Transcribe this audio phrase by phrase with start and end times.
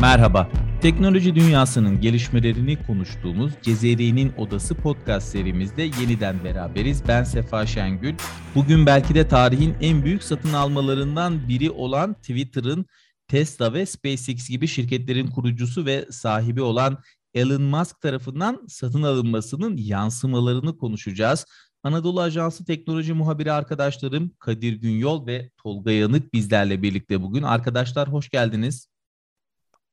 [0.00, 0.50] Merhaba.
[0.80, 7.02] Teknoloji dünyasının gelişmelerini konuştuğumuz Cezeri'nin Odası podcast serimizde yeniden beraberiz.
[7.08, 8.14] Ben Sefa Şengül.
[8.54, 12.86] Bugün belki de tarihin en büyük satın almalarından biri olan Twitter'ın
[13.28, 16.98] Tesla ve SpaceX gibi şirketlerin kurucusu ve sahibi olan
[17.34, 21.46] Elon Musk tarafından satın alınmasının yansımalarını konuşacağız.
[21.82, 27.42] Anadolu Ajansı teknoloji muhabiri arkadaşlarım Kadir Günyol ve Tolga Yanık bizlerle birlikte bugün.
[27.42, 28.90] Arkadaşlar hoş geldiniz.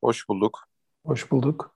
[0.02, 0.68] Hoş bulduk.
[1.06, 1.76] Hoş bulduk.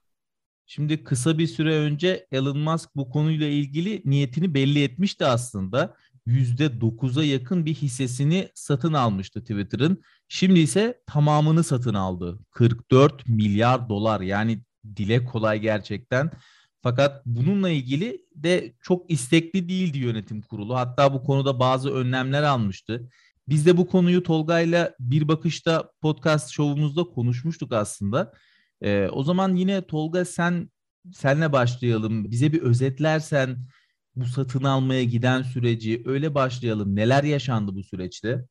[0.65, 5.95] Şimdi kısa bir süre önce Elon Musk bu konuyla ilgili niyetini belli etmişti aslında.
[6.27, 10.03] %9'a yakın bir hissesini satın almıştı Twitter'ın.
[10.27, 12.39] Şimdi ise tamamını satın aldı.
[12.51, 14.61] 44 milyar dolar yani
[14.95, 16.31] dile kolay gerçekten.
[16.83, 20.75] Fakat bununla ilgili de çok istekli değildi yönetim kurulu.
[20.75, 23.09] Hatta bu konuda bazı önlemler almıştı.
[23.49, 28.33] Biz de bu konuyu Tolga'yla bir bakışta podcast şovumuzda konuşmuştuk aslında.
[28.81, 30.69] Ee, o zaman yine Tolga sen
[31.13, 32.31] senle başlayalım.
[32.31, 33.57] Bize bir özetlersen
[34.15, 36.95] bu satın almaya giden süreci öyle başlayalım.
[36.95, 38.45] Neler yaşandı bu süreçte?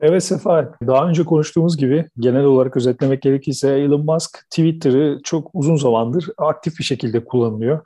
[0.00, 5.76] Evet Sefa, daha önce konuştuğumuz gibi genel olarak özetlemek gerekirse Elon Musk Twitter'ı çok uzun
[5.76, 7.80] zamandır aktif bir şekilde kullanıyor.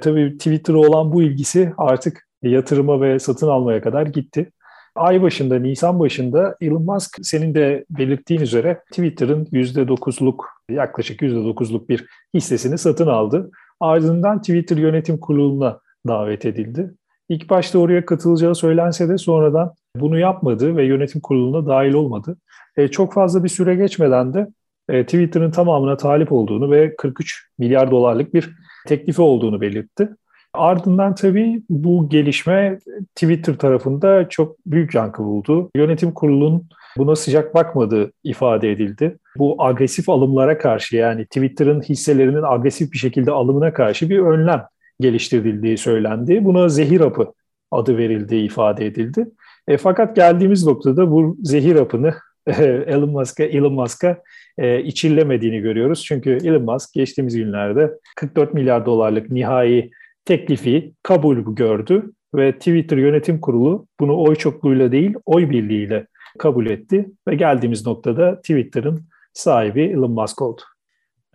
[0.00, 4.52] Tabii Twitter'a olan bu ilgisi artık yatırıma ve satın almaya kadar gitti.
[4.98, 12.06] Ay başında, Nisan başında Elon Musk senin de belirttiğin üzere Twitter'ın %9'luk, yaklaşık %9'luk bir
[12.34, 13.50] hissesini satın aldı.
[13.80, 16.94] Ardından Twitter yönetim kuruluna davet edildi.
[17.28, 22.36] İlk başta oraya katılacağı söylense de sonradan bunu yapmadı ve yönetim kuruluna dahil olmadı.
[22.76, 24.48] E, çok fazla bir süre geçmeden de
[24.88, 28.50] e, Twitter'ın tamamına talip olduğunu ve 43 milyar dolarlık bir
[28.86, 30.08] teklifi olduğunu belirtti.
[30.54, 32.78] Ardından tabii bu gelişme
[33.14, 35.70] Twitter tarafında çok büyük yankı buldu.
[35.76, 39.18] Yönetim kurulunun buna sıcak bakmadığı ifade edildi.
[39.36, 44.66] Bu agresif alımlara karşı yani Twitter'ın hisselerinin agresif bir şekilde alımına karşı bir önlem
[45.00, 46.44] geliştirildiği söylendi.
[46.44, 47.32] Buna zehir hapı
[47.70, 49.26] adı verildiği ifade edildi.
[49.68, 52.14] E, fakat geldiğimiz noktada bu zehir hapını
[52.86, 54.22] Elon Musk'a Elon Musk'a
[54.58, 56.04] e, içillemediğini görüyoruz.
[56.04, 59.90] Çünkü Elon Musk geçtiğimiz günlerde 44 milyar dolarlık nihai
[60.28, 66.06] teklifi kabul gördü ve Twitter yönetim kurulu bunu oy çokluğuyla değil oy birliğiyle
[66.38, 70.60] kabul etti ve geldiğimiz noktada Twitter'ın sahibi Elon Musk oldu.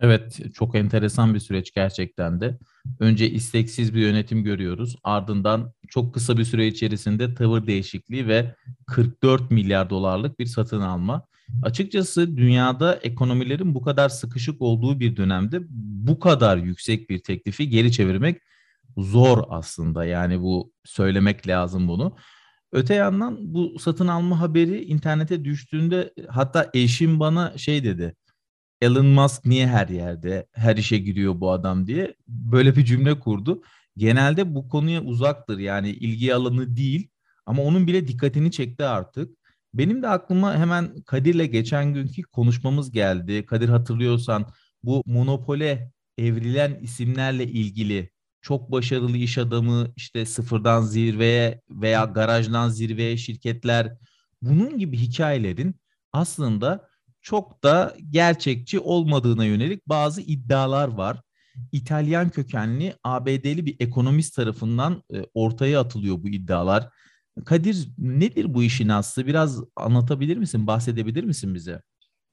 [0.00, 2.58] Evet, çok enteresan bir süreç gerçekten de.
[3.00, 4.96] Önce isteksiz bir yönetim görüyoruz.
[5.04, 8.54] Ardından çok kısa bir süre içerisinde tavır değişikliği ve
[8.86, 11.26] 44 milyar dolarlık bir satın alma.
[11.62, 15.58] Açıkçası dünyada ekonomilerin bu kadar sıkışık olduğu bir dönemde
[16.08, 18.40] bu kadar yüksek bir teklifi geri çevirmek
[18.96, 20.04] zor aslında.
[20.04, 22.16] Yani bu söylemek lazım bunu.
[22.72, 28.14] Öte yandan bu satın alma haberi internete düştüğünde hatta eşim bana şey dedi.
[28.80, 33.62] Elon Musk niye her yerde, her işe giriyor bu adam diye böyle bir cümle kurdu.
[33.96, 37.08] Genelde bu konuya uzaktır yani ilgi alanı değil
[37.46, 39.38] ama onun bile dikkatini çekti artık.
[39.74, 43.46] Benim de aklıma hemen Kadir'le geçen günkü konuşmamız geldi.
[43.46, 44.46] Kadir hatırlıyorsan
[44.82, 48.10] bu monopole evrilen isimlerle ilgili
[48.44, 53.96] çok başarılı iş adamı işte sıfırdan zirveye veya garajdan zirveye şirketler
[54.42, 55.74] bunun gibi hikayelerin
[56.12, 56.88] aslında
[57.22, 61.22] çok da gerçekçi olmadığına yönelik bazı iddialar var.
[61.72, 66.88] İtalyan kökenli ABD'li bir ekonomist tarafından e, ortaya atılıyor bu iddialar.
[67.44, 69.26] Kadir nedir bu işin aslı?
[69.26, 71.82] Biraz anlatabilir misin, bahsedebilir misin bize?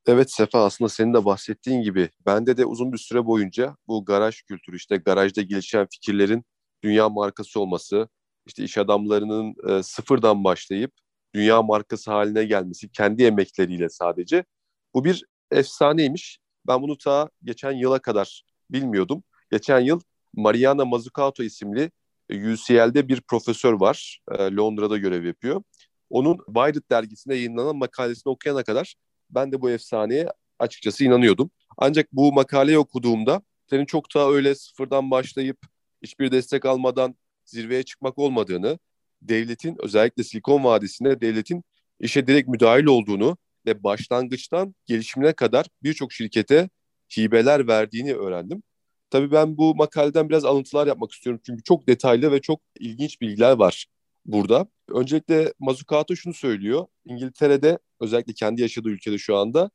[0.08, 4.42] Evet Sefa aslında senin de bahsettiğin gibi bende de uzun bir süre boyunca bu garaj
[4.42, 6.44] kültürü işte garajda gelişen fikirlerin
[6.84, 8.10] dünya markası olması,
[8.46, 10.92] işte iş adamlarının e, sıfırdan başlayıp
[11.36, 14.46] dünya markası haline gelmesi kendi emekleriyle sadece
[14.94, 16.40] bu bir efsaneymiş.
[16.68, 19.24] Ben bunu ta geçen yıla kadar bilmiyordum.
[19.52, 20.02] Geçen yıl
[20.34, 21.92] Mariana Mazzucato isimli
[22.32, 24.22] UCL'de bir profesör var.
[24.32, 25.64] E, Londra'da görev yapıyor.
[26.10, 28.96] Onun Wired dergisinde yayınlanan makalesini okuyana kadar
[29.36, 30.28] ben de bu efsaneye
[30.60, 31.52] açıkçası inanıyordum.
[31.78, 35.58] Ancak bu makaleyi okuduğumda senin çok daha öyle sıfırdan başlayıp
[36.04, 38.80] hiçbir destek almadan zirveye çıkmak olmadığını,
[39.22, 41.64] devletin özellikle Silikon Vadisi'nde devletin
[42.00, 46.70] işe direkt müdahil olduğunu ve başlangıçtan gelişimine kadar birçok şirkete
[47.18, 48.64] hibeler verdiğini öğrendim.
[49.10, 53.52] Tabii ben bu makaleden biraz alıntılar yapmak istiyorum çünkü çok detaylı ve çok ilginç bilgiler
[53.52, 53.86] var
[54.26, 54.68] burada.
[54.90, 56.86] Öncelikle Mazzucato şunu söylüyor.
[57.06, 59.72] İngiltere'de özellikle kendi yaşadığı ülkede şu anda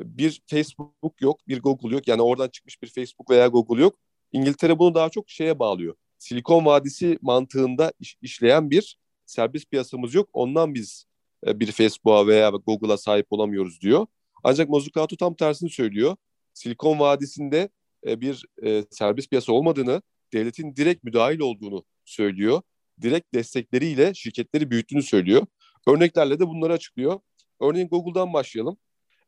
[0.00, 2.08] bir Facebook yok, bir Google yok.
[2.08, 3.98] Yani oradan çıkmış bir Facebook veya Google yok.
[4.32, 5.94] İngiltere bunu daha çok şeye bağlıyor.
[6.18, 10.28] Silikon Vadisi mantığında iş, işleyen bir serbest piyasamız yok.
[10.32, 11.04] Ondan biz
[11.46, 14.06] e, bir Facebook'a veya Google'a sahip olamıyoruz diyor.
[14.44, 16.16] Ancak Mazzucato tam tersini söylüyor.
[16.54, 17.68] Silikon Vadisi'nde
[18.06, 20.02] e, bir e, serbest piyasa olmadığını,
[20.32, 22.62] devletin direkt müdahil olduğunu söylüyor.
[23.02, 25.46] Direkt destekleriyle şirketleri büyüttüğünü söylüyor.
[25.88, 27.20] Örneklerle de bunları açıklıyor.
[27.60, 28.76] Örneğin Google'dan başlayalım.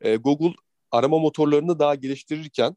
[0.01, 0.55] E, Google
[0.91, 2.77] arama motorlarını daha geliştirirken,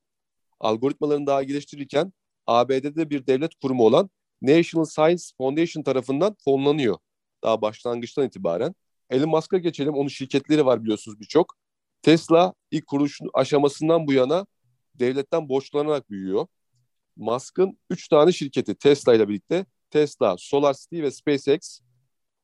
[0.60, 2.14] algoritmalarını daha geliştirirken
[2.48, 4.10] ABD'de bir devlet kurumu olan
[4.42, 6.98] National Science Foundation tarafından fonlanıyor.
[7.44, 8.76] Daha başlangıçtan itibaren.
[9.10, 9.94] Elon Musk'a geçelim.
[9.94, 11.56] Onun şirketleri var biliyorsunuz birçok.
[12.02, 14.46] Tesla ilk kuruluş aşamasından bu yana
[14.96, 16.48] devletten borçlanarak büyüyor.
[17.16, 21.80] Musk'ın 3 tane şirketi Tesla ile birlikte Tesla, SolarCity ve SpaceX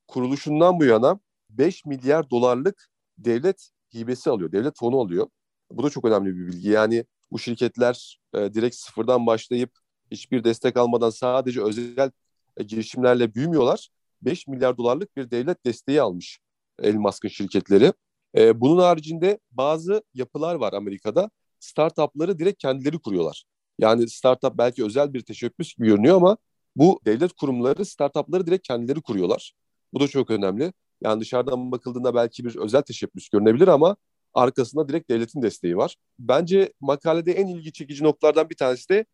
[0.08, 1.20] kuruluşundan bu yana
[1.50, 2.88] 5 milyar dolarlık
[3.18, 5.28] devlet hibesi alıyor, devlet fonu alıyor.
[5.72, 6.70] Bu da çok önemli bir bilgi.
[6.70, 9.72] Yani bu şirketler e, direkt sıfırdan başlayıp
[10.12, 12.12] hiçbir destek almadan sadece özel
[12.58, 13.90] e, girişimlerle büyümüyorlar.
[14.22, 16.40] 5 milyar dolarlık bir devlet desteği almış
[16.80, 17.94] Elon Musk'ın şirketleri.
[18.38, 21.30] E, bunun haricinde bazı yapılar var Amerika'da.
[21.60, 23.44] Startup'ları direkt kendileri kuruyorlar.
[23.80, 26.38] Yani startup belki özel bir teşebbüs gibi görünüyor ama
[26.75, 29.54] bu devlet kurumları startup'ları direkt kendileri kuruyorlar.
[29.94, 30.74] Bu da çok önemli.
[31.01, 33.95] Yani dışarıdan bakıldığında belki bir özel teşebbüs görünebilir ama
[34.33, 35.95] arkasında direkt devletin desteği var.
[36.19, 39.06] Bence makalede en ilgi çekici noktalardan bir tanesi de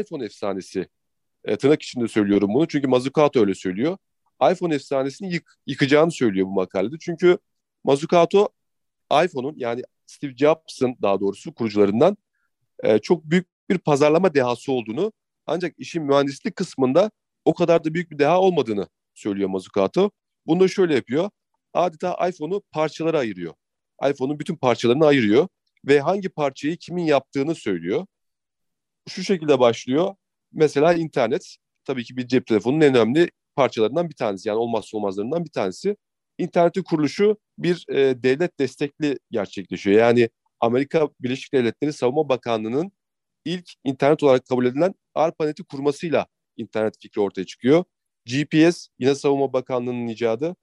[0.00, 0.88] iPhone efsanesi.
[1.44, 3.96] E, tırnak içinde söylüyorum bunu çünkü Mazzucato öyle söylüyor.
[4.52, 6.96] iPhone efsanesini yık, yıkacağını söylüyor bu makalede.
[7.00, 7.38] Çünkü
[7.84, 8.48] Mazzucato
[9.24, 12.16] iPhone'un yani Steve Jobs'ın daha doğrusu kurucularından
[12.84, 15.12] e, çok büyük bir pazarlama dehası olduğunu
[15.48, 17.10] ancak işin mühendislik kısmında
[17.44, 20.10] o kadar da büyük bir deha olmadığını söylüyor Mazzucato.
[20.46, 21.30] Bunu da şöyle yapıyor.
[21.74, 23.54] Adeta iPhone'u parçalara ayırıyor.
[24.10, 25.48] iPhone'un bütün parçalarını ayırıyor
[25.86, 28.06] ve hangi parçayı kimin yaptığını söylüyor.
[29.08, 30.14] Şu şekilde başlıyor.
[30.52, 34.48] Mesela internet tabii ki bir cep telefonunun en önemli parçalarından bir tanesi.
[34.48, 35.96] Yani olmazsa olmazlarından bir tanesi.
[36.38, 40.00] İnternetin kuruluşu bir e, devlet destekli gerçekleşiyor.
[40.00, 40.28] Yani
[40.60, 42.92] Amerika Birleşik Devletleri Savunma Bakanlığı'nın
[43.48, 47.84] ilk internet olarak kabul edilen ARPANET'i kurmasıyla internet fikri ortaya çıkıyor.
[48.26, 50.56] GPS yine Savunma Bakanlığı'nın icadı.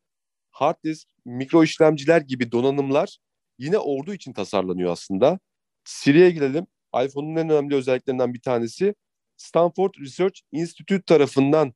[0.52, 3.18] Hard disk, mikro işlemciler gibi donanımlar
[3.58, 5.40] yine ordu için tasarlanıyor aslında.
[5.84, 6.68] Siri'ye gelelim.
[7.06, 8.96] iPhone'un en önemli özelliklerinden bir tanesi
[9.38, 11.74] Stanford Research Institute tarafından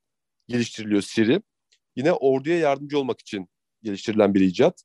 [0.48, 1.42] geliştiriliyor Siri.
[1.96, 3.50] Yine orduya yardımcı olmak için
[3.84, 4.84] geliştirilen bir icat.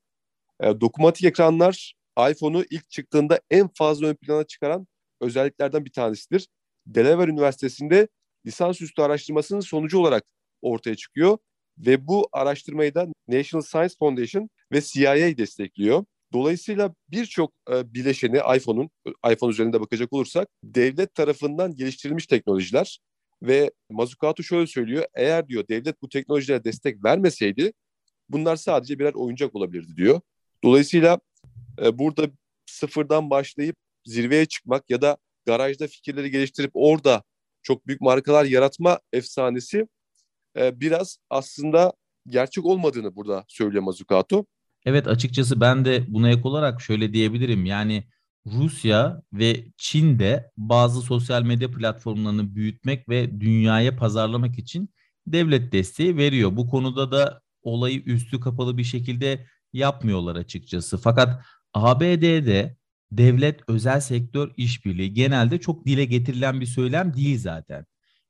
[0.59, 1.95] E, dokunmatik ekranlar
[2.31, 4.87] iPhone'u ilk çıktığında en fazla ön plana çıkaran
[5.21, 6.47] özelliklerden bir tanesidir.
[6.87, 8.07] Delaware Üniversitesi'nde
[8.45, 10.23] lisansüstü araştırmasının sonucu olarak
[10.61, 11.37] ortaya çıkıyor
[11.77, 16.05] ve bu araştırmayı da National Science Foundation ve CIA destekliyor.
[16.33, 18.89] Dolayısıyla birçok e, bileşeni iPhone'un
[19.31, 22.99] iPhone üzerinde bakacak olursak devlet tarafından geliştirilmiş teknolojiler
[23.41, 25.05] ve Mazzucato şöyle söylüyor.
[25.15, 27.73] Eğer diyor devlet bu teknolojilere destek vermeseydi
[28.29, 30.21] bunlar sadece birer oyuncak olabilirdi diyor.
[30.63, 31.19] Dolayısıyla
[31.81, 32.27] e, burada
[32.65, 37.23] sıfırdan başlayıp zirveye çıkmak ya da garajda fikirleri geliştirip orada
[37.63, 39.87] çok büyük markalar yaratma efsanesi
[40.57, 41.93] e, biraz aslında
[42.27, 44.45] gerçek olmadığını burada söylüyor Mazzucato.
[44.85, 47.65] Evet açıkçası ben de buna ek olarak şöyle diyebilirim.
[47.65, 48.03] Yani
[48.45, 54.89] Rusya ve Çin de bazı sosyal medya platformlarını büyütmek ve dünyaya pazarlamak için
[55.27, 56.57] devlet desteği veriyor.
[56.57, 60.97] Bu konuda da olayı üstü kapalı bir şekilde yapmıyorlar açıkçası.
[60.97, 62.77] Fakat ABD'de
[63.11, 67.85] devlet özel sektör işbirliği genelde çok dile getirilen bir söylem değil zaten.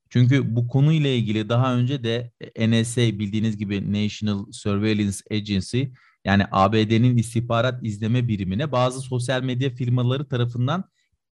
[0.10, 5.84] Çünkü bu konuyla ilgili daha önce de NSA bildiğiniz gibi National Surveillance Agency
[6.26, 10.84] yani ABD'nin istihbarat izleme birimine bazı sosyal medya firmaları tarafından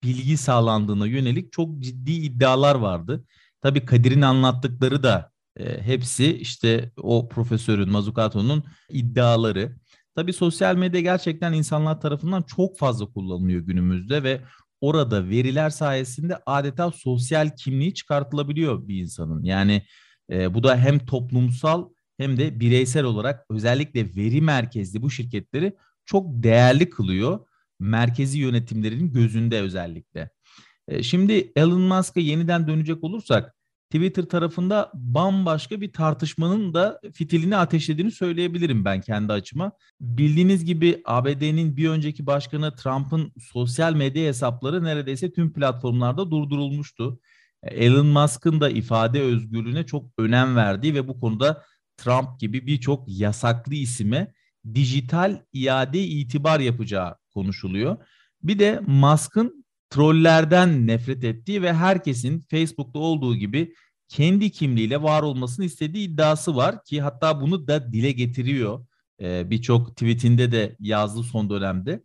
[0.04, 3.26] bilgi sağlandığına yönelik çok ciddi iddialar vardı.
[3.62, 9.76] Tabii Kadir'in anlattıkları da e, hepsi işte o profesörün, Mazukato'nun iddiaları.
[10.16, 14.42] Tabii sosyal medya gerçekten insanlar tarafından çok fazla kullanılıyor günümüzde ve
[14.82, 19.44] orada veriler sayesinde adeta sosyal kimliği çıkartılabiliyor bir insanın.
[19.44, 19.84] Yani
[20.32, 26.26] e, bu da hem toplumsal hem de bireysel olarak özellikle veri merkezli bu şirketleri çok
[26.44, 27.40] değerli kılıyor.
[27.80, 30.30] Merkezi yönetimlerin gözünde özellikle.
[30.88, 33.56] E, şimdi Elon Musk'a yeniden dönecek olursak
[33.94, 39.72] Twitter tarafında bambaşka bir tartışmanın da fitilini ateşlediğini söyleyebilirim ben kendi açıma.
[40.02, 47.20] Bildiğiniz gibi ABD'nin bir önceki başkanı Trump'ın sosyal medya hesapları neredeyse tüm platformlarda durdurulmuştu.
[47.64, 51.64] Elon Musk'ın da ifade özgürlüğüne çok önem verdiği ve bu konuda
[51.98, 54.34] Trump gibi birçok yasaklı isime
[54.76, 57.98] dijital iade itibar yapacağı konuşuluyor.
[58.44, 59.63] Bir de Musk'ın
[59.94, 63.74] trollerden nefret ettiği ve herkesin Facebook'ta olduğu gibi
[64.08, 68.86] kendi kimliğiyle var olmasını istediği iddiası var ki hatta bunu da dile getiriyor.
[69.22, 72.04] Ee, Birçok tweetinde de yazdı son dönemde.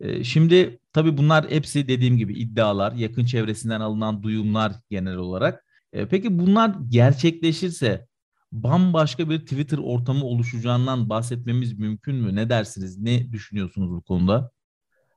[0.00, 5.64] E, şimdi tabii bunlar hepsi dediğim gibi iddialar, yakın çevresinden alınan duyumlar genel olarak.
[5.92, 8.06] E, peki bunlar gerçekleşirse
[8.52, 12.34] bambaşka bir Twitter ortamı oluşacağından bahsetmemiz mümkün mü?
[12.36, 12.98] Ne dersiniz?
[12.98, 14.53] Ne düşünüyorsunuz bu konuda?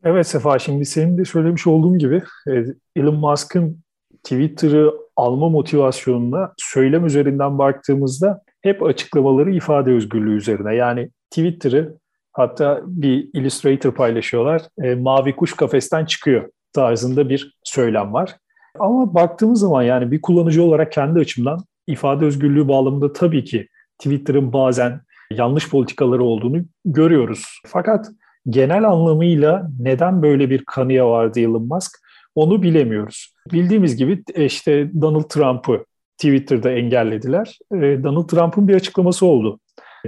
[0.07, 3.83] Evet Sefa, şimdi senin de söylemiş olduğun gibi e, Elon Musk'ın
[4.23, 10.75] Twitter'ı alma motivasyonuna söylem üzerinden baktığımızda hep açıklamaları ifade özgürlüğü üzerine.
[10.75, 11.97] Yani Twitter'ı
[12.33, 14.61] hatta bir Illustrator paylaşıyorlar.
[14.83, 18.35] E, mavi kuş kafesten çıkıyor tarzında bir söylem var.
[18.79, 23.67] Ama baktığımız zaman yani bir kullanıcı olarak kendi açımdan ifade özgürlüğü bağlamında tabii ki
[23.99, 27.61] Twitter'ın bazen yanlış politikaları olduğunu görüyoruz.
[27.65, 28.11] Fakat
[28.49, 31.91] genel anlamıyla neden böyle bir kanıya vardı Elon Musk
[32.35, 33.33] onu bilemiyoruz.
[33.51, 35.85] Bildiğimiz gibi e, işte Donald Trump'ı
[36.17, 37.59] Twitter'da engellediler.
[37.73, 39.59] Donald Trump'ın bir açıklaması oldu.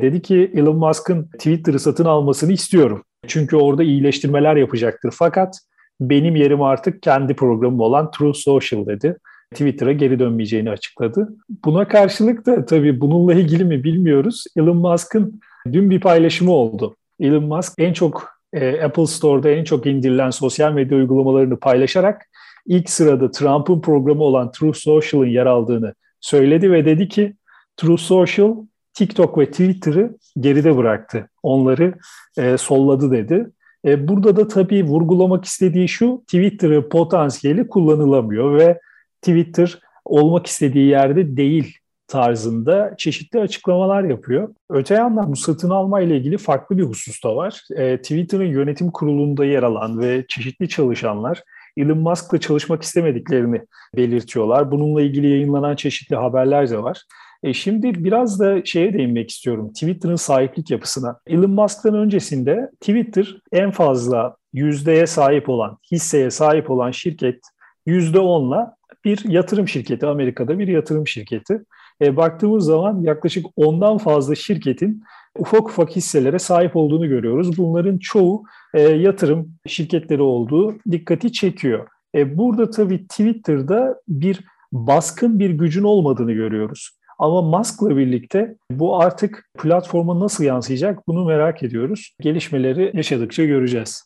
[0.01, 3.03] Dedi ki Elon Musk'ın Twitter'ı satın almasını istiyorum.
[3.27, 5.13] Çünkü orada iyileştirmeler yapacaktır.
[5.13, 5.59] Fakat
[6.01, 9.17] benim yerim artık kendi programım olan True Social dedi.
[9.51, 11.29] Twitter'a geri dönmeyeceğini açıkladı.
[11.65, 14.43] Buna karşılık da tabii bununla ilgili mi bilmiyoruz.
[14.57, 15.41] Elon Musk'ın
[15.71, 16.95] dün bir paylaşımı oldu.
[17.19, 22.29] Elon Musk en çok e, Apple Store'da en çok indirilen sosyal medya uygulamalarını paylaşarak
[22.65, 27.35] ilk sırada Trump'ın programı olan True Social'ın yer aldığını söyledi ve dedi ki
[27.77, 28.55] True Social
[28.93, 31.29] TikTok ve Twitter'ı geride bıraktı.
[31.43, 31.93] Onları
[32.37, 33.49] e, solladı dedi.
[33.85, 38.79] E, burada da tabii vurgulamak istediği şu, Twitter'ın potansiyeli kullanılamıyor ve
[39.21, 41.78] Twitter olmak istediği yerde değil
[42.09, 44.55] tarzında çeşitli açıklamalar yapıyor.
[44.69, 47.61] Öte yandan bu satın alma ile ilgili farklı bir husus da var.
[47.75, 51.43] E, Twitter'ın yönetim kurulunda yer alan ve çeşitli çalışanlar
[51.77, 53.61] Elon Musk'la çalışmak istemediklerini
[53.95, 54.71] belirtiyorlar.
[54.71, 57.03] Bununla ilgili yayınlanan çeşitli haberler de var.
[57.43, 59.73] E şimdi biraz da şeye değinmek istiyorum.
[59.73, 61.19] Twitter'ın sahiplik yapısına.
[61.27, 67.39] Elon Musk'tan öncesinde Twitter en fazla yüzdeye sahip olan, hisseye sahip olan şirket
[67.85, 68.75] yüzde onla
[69.05, 70.05] bir yatırım şirketi.
[70.05, 71.63] Amerika'da bir yatırım şirketi.
[72.01, 75.03] E, baktığımız zaman yaklaşık ondan fazla şirketin
[75.37, 77.57] ufak ufak hisselere sahip olduğunu görüyoruz.
[77.57, 81.87] Bunların çoğu e, yatırım şirketleri olduğu dikkati çekiyor.
[82.15, 84.39] E, burada tabii Twitter'da bir
[84.71, 86.89] baskın bir gücün olmadığını görüyoruz.
[87.19, 92.15] Ama Musk'la birlikte bu artık platforma nasıl yansıyacak bunu merak ediyoruz.
[92.19, 94.03] Gelişmeleri yaşadıkça göreceğiz.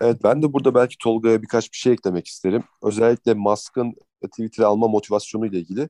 [0.00, 2.62] Evet ben de burada belki Tolga'ya birkaç bir şey eklemek isterim.
[2.82, 5.88] Özellikle Musk'ın Twitter'ı alma motivasyonu ile ilgili.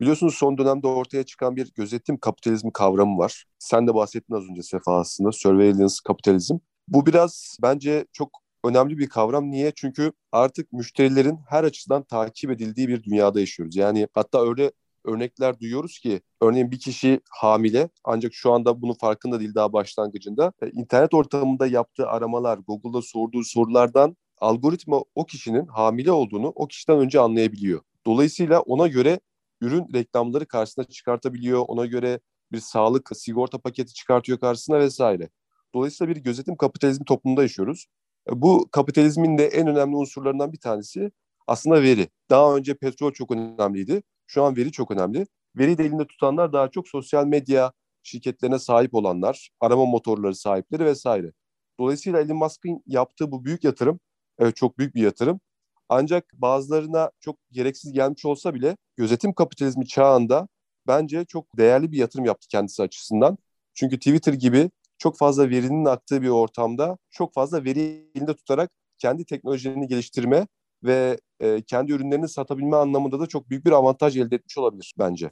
[0.00, 3.44] Biliyorsunuz son dönemde ortaya çıkan bir gözetim kapitalizmi kavramı var.
[3.58, 5.32] Sen de bahsettin az önce Sefa aslında.
[5.32, 6.56] Surveillance kapitalizm.
[6.88, 8.30] Bu biraz bence çok
[8.64, 9.50] önemli bir kavram.
[9.50, 9.72] Niye?
[9.76, 13.76] Çünkü artık müşterilerin her açıdan takip edildiği bir dünyada yaşıyoruz.
[13.76, 14.72] Yani hatta öyle
[15.04, 20.52] örnekler duyuyoruz ki örneğin bir kişi hamile ancak şu anda bunun farkında değil daha başlangıcında.
[20.62, 26.98] E, internet ortamında yaptığı aramalar, Google'da sorduğu sorulardan algoritma o kişinin hamile olduğunu o kişiden
[26.98, 27.80] önce anlayabiliyor.
[28.06, 29.20] Dolayısıyla ona göre
[29.60, 31.64] ürün reklamları karşısına çıkartabiliyor.
[31.68, 32.20] Ona göre
[32.52, 35.28] bir sağlık sigorta paketi çıkartıyor karşısına vesaire.
[35.74, 37.86] Dolayısıyla bir gözetim kapitalizmi toplumunda yaşıyoruz.
[38.30, 41.10] E, bu kapitalizmin de en önemli unsurlarından bir tanesi
[41.46, 42.08] aslında veri.
[42.30, 44.02] Daha önce petrol çok önemliydi.
[44.26, 45.26] Şu an veri çok önemli.
[45.56, 47.72] Veri de elinde tutanlar daha çok sosyal medya
[48.02, 51.32] şirketlerine sahip olanlar, arama motorları sahipleri vesaire.
[51.80, 54.00] Dolayısıyla Elon Musk'ın yaptığı bu büyük yatırım,
[54.38, 55.40] evet çok büyük bir yatırım.
[55.88, 60.48] Ancak bazılarına çok gereksiz gelmiş olsa bile gözetim kapitalizmi çağında
[60.86, 63.38] bence çok değerli bir yatırım yaptı kendisi açısından.
[63.74, 69.24] Çünkü Twitter gibi çok fazla verinin aktığı bir ortamda çok fazla veri elinde tutarak kendi
[69.24, 70.46] teknolojilerini geliştirme
[70.84, 75.30] ve e, kendi ürünlerini satabilme anlamında da çok büyük bir avantaj elde etmiş olabilir bence.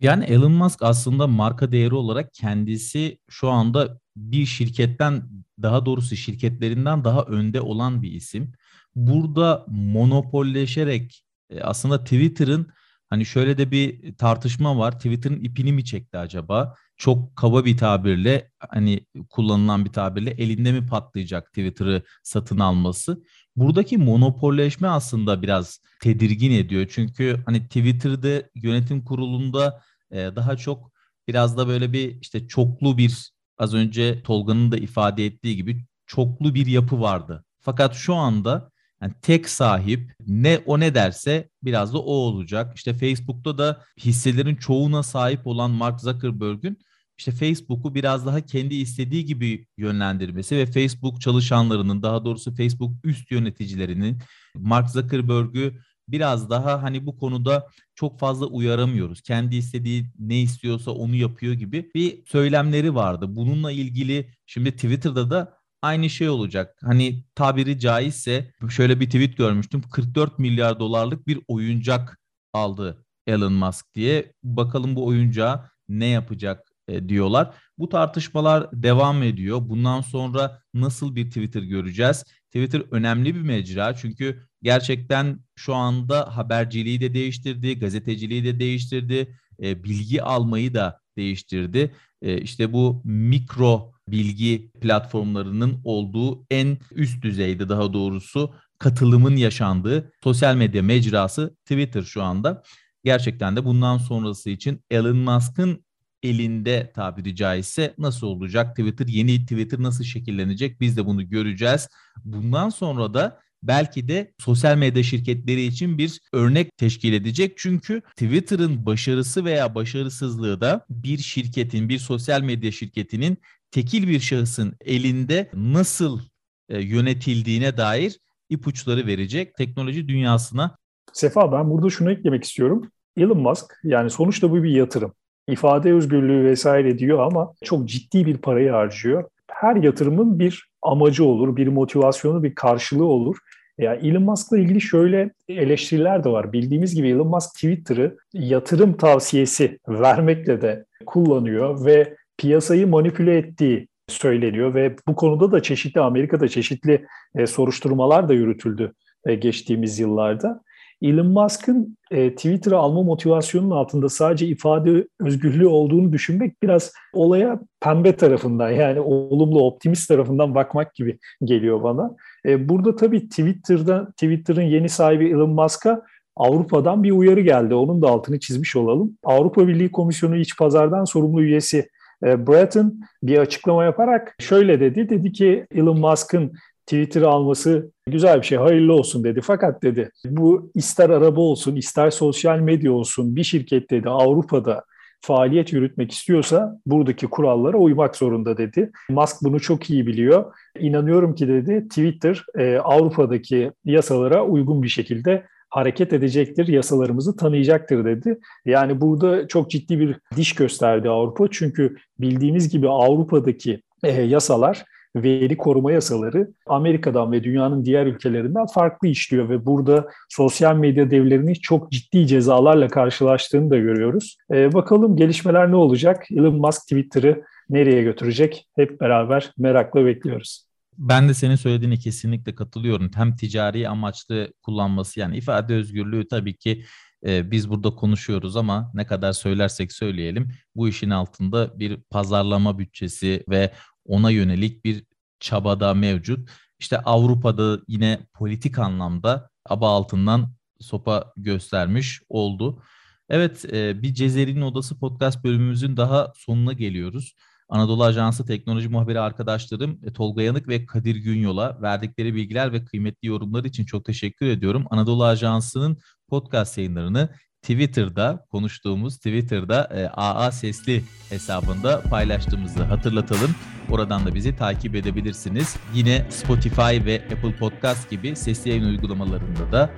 [0.00, 5.28] Yani Elon Musk aslında marka değeri olarak kendisi şu anda bir şirketten
[5.62, 8.52] daha doğrusu şirketlerinden daha önde olan bir isim.
[8.94, 12.72] Burada monopolleşerek e, aslında Twitter'ın
[13.10, 14.92] hani şöyle de bir tartışma var.
[14.92, 16.74] Twitter'ın ipini mi çekti acaba?
[16.96, 23.22] Çok kaba bir tabirle hani kullanılan bir tabirle elinde mi patlayacak Twitter'ı satın alması?
[23.56, 26.86] Buradaki monopolleşme aslında biraz tedirgin ediyor.
[26.90, 30.92] Çünkü hani Twitter'da yönetim kurulunda e, daha çok
[31.28, 36.54] biraz da böyle bir işte çoklu bir az önce Tolga'nın da ifade ettiği gibi çoklu
[36.54, 37.44] bir yapı vardı.
[37.60, 38.70] Fakat şu anda
[39.02, 42.76] yani tek sahip ne o ne derse biraz da o olacak.
[42.76, 46.78] İşte Facebook'ta da hisselerin çoğuna sahip olan Mark Zuckerberg'ün
[47.18, 53.30] işte Facebook'u biraz daha kendi istediği gibi yönlendirmesi ve Facebook çalışanlarının daha doğrusu Facebook üst
[53.30, 54.18] yöneticilerinin
[54.54, 55.78] Mark Zuckerberg'ü
[56.08, 59.22] biraz daha hani bu konuda çok fazla uyaramıyoruz.
[59.22, 63.26] Kendi istediği ne istiyorsa onu yapıyor gibi bir söylemleri vardı.
[63.28, 66.78] Bununla ilgili şimdi Twitter'da da aynı şey olacak.
[66.82, 69.82] Hani tabiri caizse şöyle bir tweet görmüştüm.
[69.92, 72.20] 44 milyar dolarlık bir oyuncak
[72.52, 74.32] aldı Elon Musk diye.
[74.42, 77.54] Bakalım bu oyuncağı ne yapacak e, diyorlar.
[77.78, 79.68] Bu tartışmalar devam ediyor.
[79.68, 82.24] Bundan sonra nasıl bir Twitter göreceğiz?
[82.52, 89.84] Twitter önemli bir mecra çünkü gerçekten şu anda haberciliği de değiştirdi, gazeteciliği de değiştirdi, e,
[89.84, 91.94] bilgi almayı da değiştirdi.
[92.22, 100.56] E, işte bu mikro bilgi platformlarının olduğu en üst düzeyde daha doğrusu katılımın yaşandığı sosyal
[100.56, 102.62] medya mecrası Twitter şu anda.
[103.04, 105.84] Gerçekten de bundan sonrası için Elon Musk'ın
[106.22, 108.76] elinde tabiri caizse nasıl olacak?
[108.76, 110.80] Twitter yeni Twitter nasıl şekillenecek?
[110.80, 111.88] Biz de bunu göreceğiz.
[112.24, 117.52] Bundan sonra da belki de sosyal medya şirketleri için bir örnek teşkil edecek.
[117.56, 123.38] Çünkü Twitter'ın başarısı veya başarısızlığı da bir şirketin, bir sosyal medya şirketinin
[123.70, 126.20] tekil bir şahısın elinde nasıl
[126.68, 130.76] e, yönetildiğine dair ipuçları verecek teknoloji dünyasına.
[131.12, 132.90] Sefa ben burada şunu eklemek istiyorum.
[133.16, 135.14] Elon Musk yani sonuçta bu bir yatırım.
[135.48, 139.24] İfade özgürlüğü vesaire diyor ama çok ciddi bir parayı harcıyor.
[139.50, 143.36] Her yatırımın bir amacı olur, bir motivasyonu, bir karşılığı olur.
[143.78, 146.52] Ya Elon Musk'la ilgili şöyle eleştiriler de var.
[146.52, 154.74] Bildiğimiz gibi Elon Musk Twitter'ı yatırım tavsiyesi vermekle de kullanıyor ve piyasayı manipüle ettiği söyleniyor
[154.74, 158.92] ve bu konuda da çeşitli Amerika'da çeşitli e, soruşturmalar da yürütüldü
[159.26, 160.62] e, geçtiğimiz yıllarda.
[161.02, 168.16] Elon Musk'ın e, Twitter'ı alma motivasyonunun altında sadece ifade özgürlüğü olduğunu düşünmek biraz olaya pembe
[168.16, 172.16] tarafından yani olumlu optimist tarafından bakmak gibi geliyor bana.
[172.46, 176.02] E, burada tabii Twitter'da Twitter'ın yeni sahibi Elon Musk'a
[176.36, 177.74] Avrupa'dan bir uyarı geldi.
[177.74, 179.18] Onun da altını çizmiş olalım.
[179.24, 181.88] Avrupa Birliği Komisyonu İç Pazardan sorumlu üyesi
[182.24, 185.08] e, Breton bir açıklama yaparak şöyle dedi.
[185.08, 186.52] Dedi ki Elon Musk'ın
[186.86, 189.40] Twitter'ı alması güzel bir şey, hayırlı olsun dedi.
[189.40, 194.84] Fakat dedi bu ister araba olsun, ister sosyal medya olsun bir şirket dedi Avrupa'da
[195.20, 198.90] faaliyet yürütmek istiyorsa buradaki kurallara uymak zorunda dedi.
[199.10, 200.54] Musk bunu çok iyi biliyor.
[200.78, 208.38] İnanıyorum ki dedi Twitter e, Avrupa'daki yasalara uygun bir şekilde hareket edecektir, yasalarımızı tanıyacaktır dedi.
[208.64, 211.48] Yani burada çok ciddi bir diş gösterdi Avrupa.
[211.50, 214.84] Çünkü bildiğiniz gibi Avrupa'daki e, yasalar
[215.16, 221.54] veri koruma yasaları Amerika'dan ve dünyanın diğer ülkelerinden farklı işliyor ve burada sosyal medya devlerini
[221.54, 224.36] çok ciddi cezalarla karşılaştığını da görüyoruz.
[224.52, 226.24] Ee, bakalım gelişmeler ne olacak?
[226.30, 228.68] Elon Musk Twitter'ı nereye götürecek?
[228.76, 230.66] Hep beraber merakla bekliyoruz.
[230.98, 233.10] Ben de senin söylediğine kesinlikle katılıyorum.
[233.14, 236.84] Hem ticari amaçlı kullanması yani ifade özgürlüğü tabii ki
[237.26, 243.44] e, biz burada konuşuyoruz ama ne kadar söylersek söyleyelim bu işin altında bir pazarlama bütçesi
[243.48, 243.70] ve
[244.06, 245.04] ona yönelik bir
[245.40, 246.50] çabada mevcut.
[246.78, 252.82] İşte Avrupa'da yine politik anlamda aba altından sopa göstermiş oldu.
[253.28, 257.34] Evet e, bir Cezeri'nin Odası podcast bölümümüzün daha sonuna geliyoruz.
[257.68, 263.28] Anadolu Ajansı teknoloji muhabiri arkadaşlarım e, Tolga Yanık ve Kadir Günyol'a verdikleri bilgiler ve kıymetli
[263.28, 264.84] yorumlar için çok teşekkür ediyorum.
[264.90, 267.28] Anadolu Ajansı'nın podcast yayınlarını
[267.62, 273.54] Twitter'da konuştuğumuz Twitter'da e, AA Sesli hesabında paylaştığımızı hatırlatalım.
[273.90, 275.76] Oradan da bizi takip edebilirsiniz.
[275.94, 279.90] Yine Spotify ve Apple Podcast gibi sesli yayın uygulamalarında da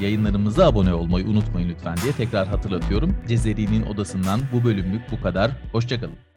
[0.00, 3.16] yayınlarımıza abone olmayı unutmayın lütfen diye tekrar hatırlatıyorum.
[3.28, 5.50] Cezeri'nin odasından bu bölümlük bu kadar.
[5.72, 6.29] Hoşçakalın.